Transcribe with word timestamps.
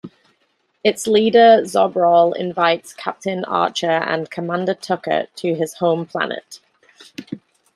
Its 0.83 1.05
leader, 1.05 1.57
Zobral, 1.61 2.35
invites 2.35 2.91
Captain 2.91 3.45
Archer 3.45 3.85
and 3.87 4.31
Commander 4.31 4.73
Tucker 4.73 5.27
to 5.35 5.53
his 5.53 5.75
home 5.75 6.07
planet. 6.07 6.59